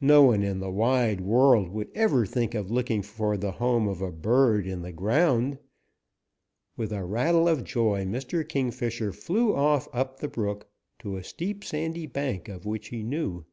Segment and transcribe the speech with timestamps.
[0.00, 4.00] No one in the wide world would ever think of looking for the home of
[4.00, 5.58] a bird in the ground.
[6.78, 8.42] With a rattle of joy, Mr.
[8.48, 10.70] Kingfisher flew off up the brook
[11.00, 13.44] to a steep, sandy bank of which he knew.